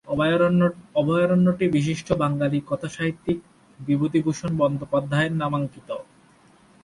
অভয়ারণ্যটি 0.95 1.65
বিশিষ্ট 1.69 2.07
বাঙালি 2.13 2.59
কথাসাহিত্যিক 2.67 3.37
বিভূতিভূষণ 3.79 4.51
বন্দ্যোপাধ্যায়ের 4.57 5.33
নামাঙ্কিত। 5.33 5.89